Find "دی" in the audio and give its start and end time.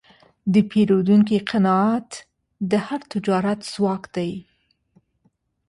4.15-4.31